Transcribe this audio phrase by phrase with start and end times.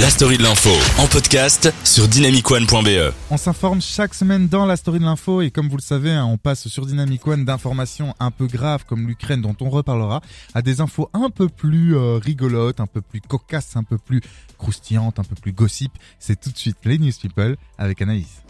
[0.00, 0.70] La story de l'info
[1.02, 3.12] en podcast sur dynamicone.be.
[3.32, 6.24] On s'informe chaque semaine dans la story de l'info et comme vous le savez, hein,
[6.24, 10.20] on passe sur Dynamic One d'informations un peu graves comme l'Ukraine dont on reparlera
[10.54, 14.20] à des infos un peu plus euh, rigolotes, un peu plus cocasses, un peu plus
[14.56, 15.90] croustillantes, un peu plus gossip.
[16.20, 18.42] C'est tout de suite les News People avec Anaïs.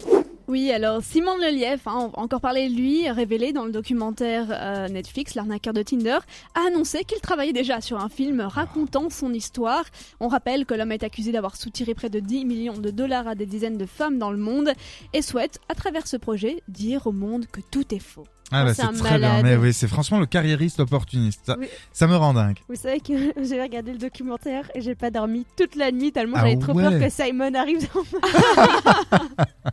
[0.49, 4.47] Oui, alors Simon Lelief, hein, on va encore parler de lui, révélé dans le documentaire
[4.49, 6.17] euh, Netflix, L'arnaqueur de Tinder,
[6.55, 9.83] a annoncé qu'il travaillait déjà sur un film racontant son histoire.
[10.19, 13.35] On rappelle que l'homme est accusé d'avoir soutiré près de 10 millions de dollars à
[13.35, 14.71] des dizaines de femmes dans le monde
[15.13, 18.25] et souhaite, à travers ce projet, dire au monde que tout est faux.
[18.51, 19.43] Ah bah c'est très bien, malade.
[19.43, 21.41] mais oui, c'est franchement le carriériste opportuniste.
[21.45, 21.67] Ça, Oui.
[21.93, 22.57] ça me rend dingue.
[22.67, 26.37] Vous savez que j'ai regardé le documentaire et j'ai pas dormi toute la nuit tellement
[26.39, 26.81] Ah j'avais trop ouais.
[26.89, 29.45] peur que Simon arrive dans ma...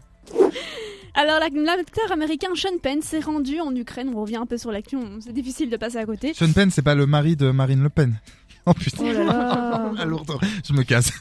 [1.15, 4.71] Alors la- l'acteur américain Sean Penn s'est rendu en Ukraine, on revient un peu sur
[4.71, 6.35] l'actu, c'est difficile de passer à côté.
[6.35, 8.15] Sean Penn, c'est pas le mari de Marine Le Pen.
[8.69, 9.05] Oh putain.
[9.05, 10.41] Oh là lourdeur.
[10.67, 11.13] Je me casse.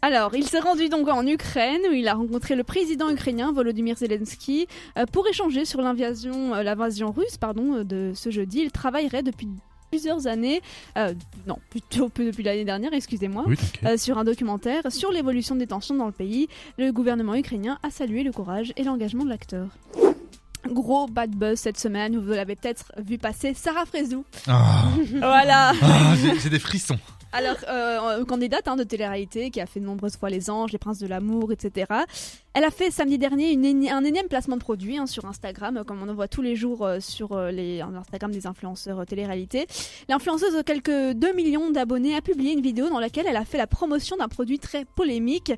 [0.00, 3.98] Alors, il s'est rendu donc en Ukraine où il a rencontré le président ukrainien Volodymyr
[3.98, 4.66] Zelensky
[4.98, 8.60] euh, pour échanger sur l'invasion, euh, l'invasion russe, pardon, euh, de ce jeudi.
[8.64, 9.48] Il travaillerait depuis
[9.92, 10.62] plusieurs années,
[10.96, 11.12] euh,
[11.46, 13.44] non, plutôt peu depuis l'année dernière, excusez-moi.
[13.46, 16.48] Oui, euh, sur un documentaire sur l'évolution des tensions dans le pays.
[16.78, 19.66] Le gouvernement ukrainien a salué le courage et l'engagement de l'acteur.
[20.66, 24.24] Gros bad buzz cette semaine, vous l'avez peut-être vu passer, Sarah Frézou.
[24.46, 24.84] Ah,
[25.18, 26.98] Voilà Ah, j'ai des frissons.
[27.32, 30.78] Alors, euh, candidate hein, de télé-réalité qui a fait de nombreuses fois Les Anges, Les
[30.78, 31.86] Princes de l'amour, etc.
[32.54, 33.52] Elle a fait samedi dernier
[33.90, 36.54] un énième placement de produit hein, sur Instagram, euh, comme on en voit tous les
[36.54, 39.66] jours euh, sur euh, les Instagram des influenceurs télé-réalité.
[40.08, 43.56] L'influenceuse de quelques 2 millions d'abonnés a publié une vidéo dans laquelle elle a fait
[43.56, 45.52] la promotion d'un produit très polémique,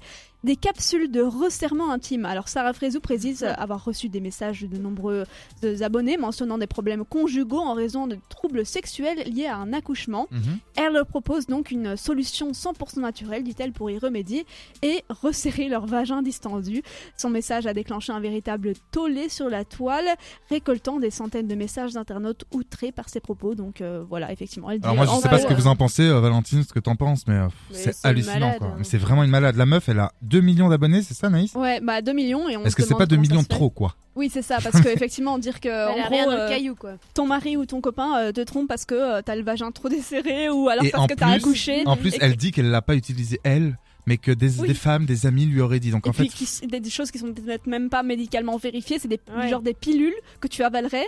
[0.45, 2.25] des capsules de resserrement intime.
[2.27, 5.25] Alors Sarah Frézou précise euh, avoir reçu des messages de nombreux
[5.65, 10.29] euh, abonnés mentionnant des problèmes conjugaux en raison de troubles sexuels liés à un accouchement.
[10.31, 10.59] Mhm.
[10.77, 14.47] Elle leur propose donc une solution 100% naturelle, dit-elle, pour y remédier
[14.83, 16.83] et resserrer leur vagin distendu.
[17.17, 20.07] Son message a déclenché un véritable tollé sur la toile,
[20.51, 23.55] récoltant des centaines de messages d'internautes outrés par ses propos.
[23.55, 24.85] Donc euh, voilà, effectivement, elle dit.
[24.85, 26.81] Alors moi je en sais pas ce que vous en pensez euh, Valentine, ce que
[26.81, 28.69] t'en penses, mais, euh, Mais c'est hallucinant malade, quoi.
[28.69, 28.83] hein.
[28.83, 29.57] C'est vraiment une malade.
[29.57, 31.55] La meuf elle a 2 millions d'abonnés, c'est ça Naïs?
[31.55, 33.71] Ouais, bah 2 millions et on Est-ce que c'est pas 2 comment ça millions trop
[33.71, 33.95] quoi?
[34.17, 36.95] Oui, c'est ça, parce qu'effectivement, dire que Elle en a rien gros, euh, caillou quoi.
[37.15, 39.89] ton mari ou ton copain euh, te trompe parce que euh, t'as le vagin trop
[39.89, 41.83] desserré ou alors Et parce en que t'as plus- accouché.
[41.87, 44.69] En plus et elle dit qu'elle l'a pas utilisé elle, mais que des, Oui.
[44.69, 45.91] des femmes, des amis lui auraient dit.
[45.91, 48.57] Donc Et en puis fait, qui des, des choses qui sont peut-être même pas médicalement
[48.59, 49.49] vérifiées, c'est des Ouais.
[49.49, 51.07] genre des pilules que tu avalerais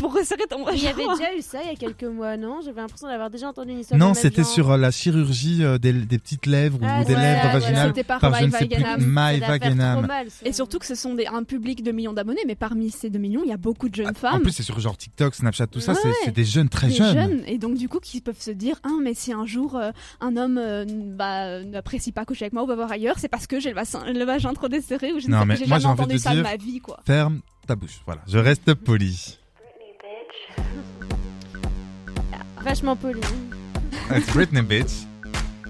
[0.00, 0.88] pour resserrer ton Il y vagin.
[1.08, 2.60] avait déjà eu ça il y a quelques mois, non?
[2.64, 5.92] J'avais l'impression d'avoir déjà entendu une histoire non c'était sur euh, la chirurgie euh, des,
[5.92, 8.66] des petites lèvres Ah, ou des ouais, lèvres vaginales C'était par, par je ne sais
[8.66, 8.74] plus.
[10.44, 13.18] Et surtout que ce sont des, un public de millions d'abonnés, mais parmi ces 2
[13.18, 14.36] millions, il y a beaucoup de jeunes femmes.
[14.36, 15.98] En plus c'est sur genre TikTok, Snapchat, tout ça, Ouais.
[16.24, 17.42] c'est- des jeunes très des jeunes.
[17.46, 19.90] et donc du coup qui peuvent se dire ah mais si un jour euh,
[20.20, 23.46] un homme euh, bah, n'apprécie pas coucher avec moi ou va voir ailleurs c'est parce
[23.46, 25.66] que j'ai le, vagin- le vagin trop desserré ou je ne Non, sais mais j'ai
[25.66, 28.00] moi, jamais j'ai envie entendu de ça de dire- ma vie quoi Ferme ta bouche.
[28.06, 29.38] Voilà, je reste poli.
[32.62, 33.20] Vachement poli.
[34.10, 35.09] It's Britney bitch.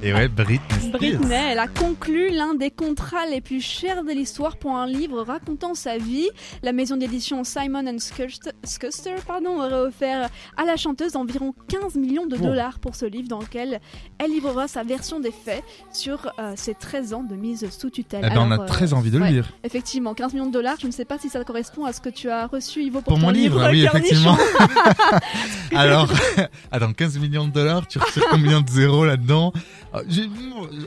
[0.03, 0.93] Et ouais, Britney Spears.
[0.93, 5.23] Britney, elle a conclu l'un des contrats les plus chers de l'histoire pour un livre
[5.23, 6.29] racontant sa vie.
[6.63, 12.37] La maison d'édition Simon Schuster, pardon, aurait offert à la chanteuse environ 15 millions de
[12.37, 13.81] dollars pour ce livre dans lequel
[14.19, 15.63] elle livrera sa version des faits
[15.93, 18.25] sur euh, ses 13 ans de mise sous tutelle.
[18.25, 19.33] Eh ben, on a euh, très envie de le ouais.
[19.33, 19.53] lire.
[19.65, 22.09] Effectivement, 15 millions de dollars, je ne sais pas si ça correspond à ce que
[22.09, 24.39] tu as reçu, Ivo, pour, Pour ton mon livre, oui, Cœur effectivement.
[25.77, 26.11] Alors,
[26.73, 29.53] attends, 15 millions de dollars, tu retires combien de zéros là-dedans?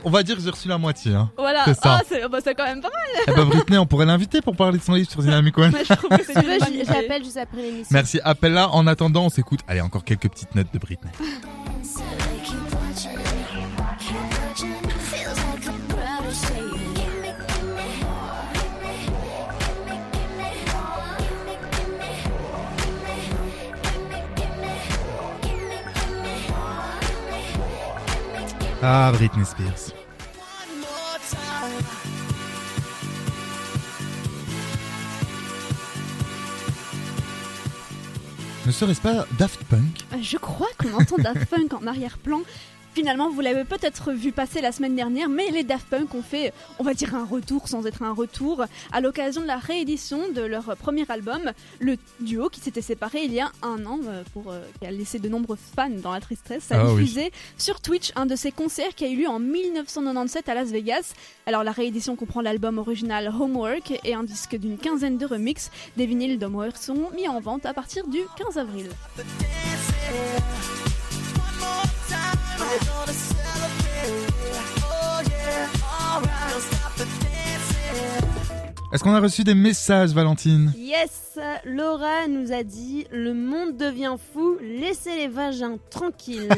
[0.04, 1.14] On va dire que j'ai reçu la moitié.
[1.14, 1.30] Hein.
[1.36, 1.98] Voilà, C'est ça.
[1.98, 3.24] Ah, c'est bah, c'est quand même pas mal.
[3.28, 5.72] Eh ben, Britney, on pourrait l'inviter pour parler de son livre sur Dynamic One.
[5.74, 7.88] Mais je trouve que Si tu veux, j'appelle juste après l'émission.
[7.90, 8.70] Merci, appelle-la.
[8.70, 9.60] En attendant, on s'écoute.
[9.68, 11.10] Allez, encore quelques petites notes de Britney.
[28.86, 29.94] Ah, Britney Spears.
[38.66, 40.04] Ne serait-ce pas Daft Punk?
[40.22, 42.42] Je crois qu'on entend Daft Punk en arrière-plan.
[42.94, 46.52] Finalement, vous l'avez peut-être vu passer la semaine dernière, mais les Daft Punk ont fait,
[46.78, 50.42] on va dire, un retour sans être un retour, à l'occasion de la réédition de
[50.42, 51.50] leur premier album,
[51.80, 54.92] le duo qui s'était séparé il y a un an, euh, pour, euh, qui a
[54.92, 57.00] laissé de nombreux fans dans la tristesse, a Ah oui.
[57.02, 60.68] diffusé sur Twitch un de ses concerts qui a eu lieu en 1997 à Las
[60.68, 61.14] Vegas.
[61.46, 65.72] Alors la réédition comprend l'album original Homework et un disque d'une quinzaine de remixes.
[65.96, 68.88] Des vinyles d'Homework sont mis en vente à partir du 15 avril.
[78.92, 80.72] Est-ce qu'on a reçu des messages, Valentine?
[80.78, 81.23] Yes,
[81.64, 86.48] Laura nous a dit le monde devient fou, laissez les vagins tranquilles.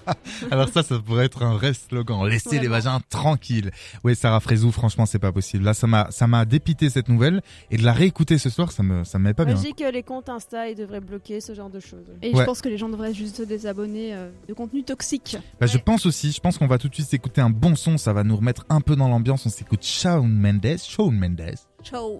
[0.50, 2.26] Alors ça, ça pourrait être un vrai slogan.
[2.26, 3.70] Laissez les vagins tranquilles.
[4.04, 5.64] Oui, Sarah Frézou, franchement, c'est pas possible.
[5.64, 8.82] Là, ça m'a, ça m'a dépité cette nouvelle et de la réécouter ce soir, ça
[8.82, 9.62] me, ça me met pas Moi, bien.
[9.62, 12.06] je dis que les comptes Insta, ils devraient bloquer ce genre de choses.
[12.22, 12.40] Et Ouais.
[12.40, 15.36] je pense que les gens devraient juste se désabonner euh, de contenu toxique.
[15.60, 17.96] Bah, je pense aussi, je pense qu'on va tout de suite s'écouter un bon son,
[17.98, 19.46] ça va nous remettre un peu dans l'ambiance.
[19.46, 21.54] On s'écoute Shawn Mendes, Shawn Mendes.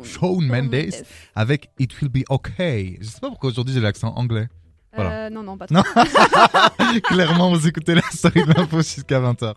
[0.05, 0.93] Shawn Mendes
[1.35, 2.99] avec It Will Be Okay.
[3.01, 4.49] Je sais pas pourquoi aujourd'hui j'ai l'accent anglais.
[4.95, 5.27] Voilà.
[5.27, 5.83] Euh, non, non, pas trop.
[7.05, 9.55] Clairement, vous écoutez la story de l'info jusqu'à 20h.